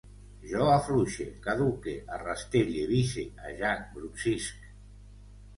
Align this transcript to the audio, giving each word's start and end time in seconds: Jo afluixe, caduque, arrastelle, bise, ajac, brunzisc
Jo 0.51 0.61
afluixe, 0.75 1.27
caduque, 1.47 1.93
arrastelle, 2.23 2.87
bise, 2.93 3.27
ajac, 3.51 3.87
brunzisc 3.99 4.69